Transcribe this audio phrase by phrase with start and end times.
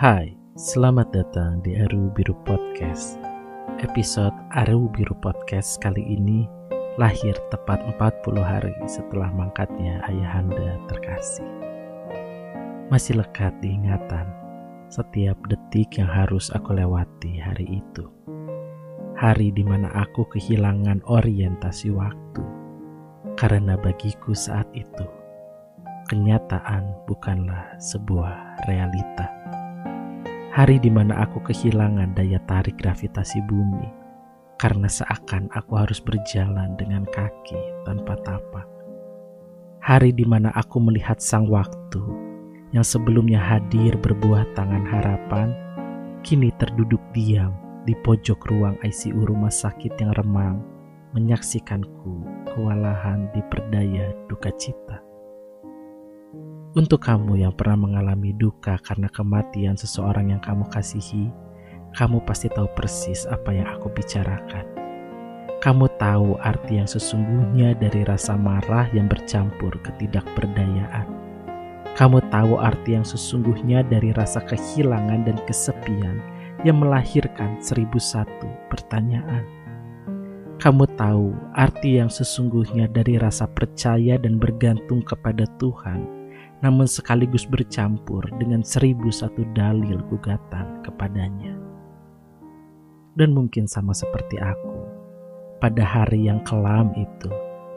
[0.00, 3.20] Hai, selamat datang di Aru Biru Podcast.
[3.84, 6.48] Episode Aru Biru Podcast kali ini
[6.96, 11.44] lahir tepat 40 hari setelah mangkatnya ayahanda terkasih.
[12.88, 14.24] Masih lekat diingatan
[14.88, 18.08] setiap detik yang harus aku lewati hari itu.
[19.20, 22.44] Hari di mana aku kehilangan orientasi waktu.
[23.36, 25.04] Karena bagiku saat itu,
[26.08, 29.28] kenyataan bukanlah sebuah realita
[30.50, 33.86] Hari di mana aku kehilangan daya tarik gravitasi bumi
[34.58, 38.66] karena seakan aku harus berjalan dengan kaki tanpa tapak.
[39.78, 42.02] Hari di mana aku melihat sang waktu
[42.74, 45.54] yang sebelumnya hadir berbuah tangan harapan,
[46.26, 47.54] kini terduduk diam
[47.86, 50.66] di pojok ruang ICU rumah sakit yang remang,
[51.14, 54.98] menyaksikanku kewalahan diperdaya duka cita.
[56.70, 61.26] Untuk kamu yang pernah mengalami duka karena kematian seseorang yang kamu kasihi,
[61.98, 64.62] kamu pasti tahu persis apa yang aku bicarakan.
[65.58, 71.10] Kamu tahu arti yang sesungguhnya dari rasa marah yang bercampur ketidakberdayaan.
[71.98, 76.22] Kamu tahu arti yang sesungguhnya dari rasa kehilangan dan kesepian
[76.62, 79.42] yang melahirkan seribu satu pertanyaan.
[80.62, 86.19] Kamu tahu arti yang sesungguhnya dari rasa percaya dan bergantung kepada Tuhan
[86.60, 91.56] namun sekaligus bercampur dengan seribu satu dalil gugatan kepadanya.
[93.16, 94.76] Dan mungkin sama seperti aku,
[95.58, 97.32] pada hari yang kelam itu,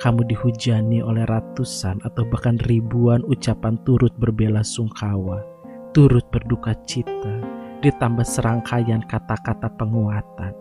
[0.00, 5.40] kamu dihujani oleh ratusan atau bahkan ribuan ucapan turut berbela sungkawa,
[5.96, 7.40] turut berduka cita,
[7.80, 10.52] ditambah serangkaian kata-kata penguatan.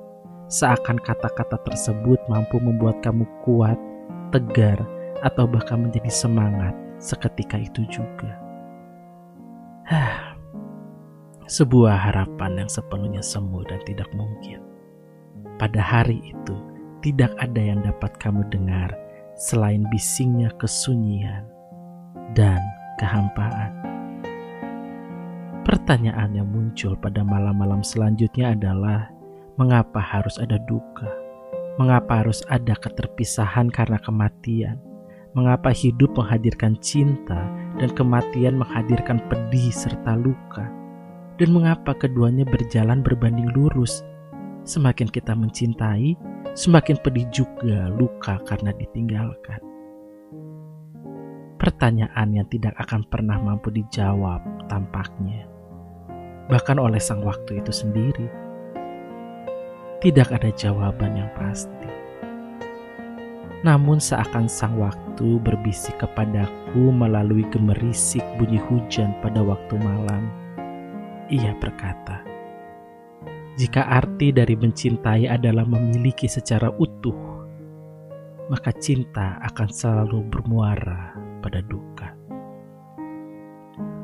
[0.48, 3.76] Seakan kata-kata tersebut mampu membuat kamu kuat,
[4.32, 4.78] tegar,
[5.26, 8.34] atau bahkan menjadi semangat seketika itu juga.
[11.46, 14.66] Sebuah harapan yang sepenuhnya semu dan tidak mungkin.
[15.62, 16.58] Pada hari itu,
[17.06, 18.90] tidak ada yang dapat kamu dengar
[19.38, 21.46] selain bisingnya kesunyian
[22.34, 22.58] dan
[22.98, 23.78] kehampaan.
[25.62, 29.14] Pertanyaan yang muncul pada malam-malam selanjutnya adalah
[29.62, 31.10] mengapa harus ada duka?
[31.78, 34.95] Mengapa harus ada keterpisahan karena kematian?
[35.36, 37.44] Mengapa hidup menghadirkan cinta
[37.76, 40.72] dan kematian menghadirkan pedih serta luka,
[41.36, 44.00] dan mengapa keduanya berjalan berbanding lurus.
[44.64, 46.16] Semakin kita mencintai,
[46.56, 49.60] semakin pedih juga luka karena ditinggalkan.
[51.60, 54.42] Pertanyaan yang tidak akan pernah mampu dijawab
[54.72, 55.46] tampaknya,
[56.48, 58.28] bahkan oleh sang waktu itu sendiri.
[60.00, 62.05] Tidak ada jawaban yang pasti
[63.66, 70.30] namun seakan sang waktu berbisik kepadaku melalui gemerisik bunyi hujan pada waktu malam.
[71.34, 72.22] Ia berkata,
[73.58, 77.18] "Jika arti dari mencintai adalah memiliki secara utuh,
[78.54, 82.14] maka cinta akan selalu bermuara pada duka."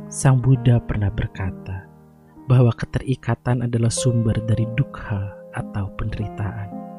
[0.09, 1.85] Sang Buddha pernah berkata
[2.49, 6.90] bahwa keterikatan adalah sumber dari dukkha atau penderitaan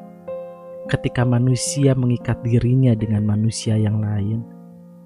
[0.91, 4.43] ketika manusia mengikat dirinya dengan manusia yang lain,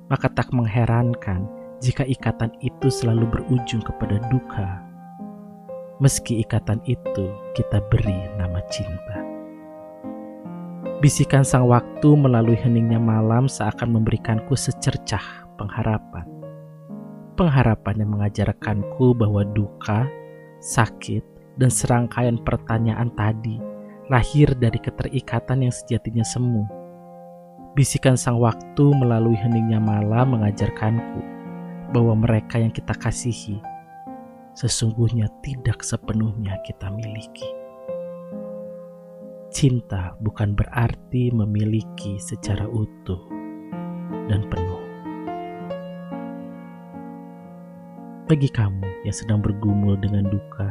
[0.10, 1.46] maka tak mengherankan
[1.78, 4.82] jika ikatan itu selalu berujung kepada duka.
[6.02, 7.26] Meski ikatan itu
[7.58, 9.18] kita beri nama cinta.
[10.98, 16.26] Bisikan sang waktu melalui heningnya malam seakan memberikanku secercah pengharapan.
[17.38, 20.10] Pengharapan yang mengajarkanku bahwa duka,
[20.58, 21.22] sakit,
[21.62, 23.77] dan serangkaian pertanyaan tadi
[24.08, 26.64] lahir dari keterikatan yang sejatinya semu.
[27.76, 31.22] Bisikan sang waktu melalui heningnya malam mengajarkanku
[31.92, 33.60] bahwa mereka yang kita kasihi
[34.58, 37.46] sesungguhnya tidak sepenuhnya kita miliki.
[39.54, 43.22] Cinta bukan berarti memiliki secara utuh
[44.26, 44.84] dan penuh.
[48.28, 50.68] Bagi kamu yang sedang bergumul dengan duka,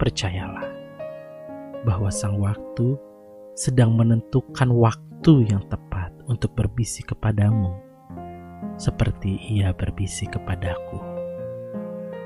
[0.00, 0.77] percayalah
[1.86, 2.98] bahwa sang waktu
[3.58, 7.74] sedang menentukan waktu yang tepat untuk berbisik kepadamu,
[8.78, 10.98] seperti ia berbisik kepadaku.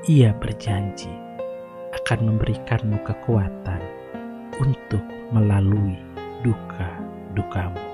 [0.09, 1.09] Ia berjanji
[2.03, 3.81] akan memberikanmu kekuatan
[4.61, 5.01] untuk
[5.33, 5.97] melalui
[6.41, 7.92] duka-dukamu.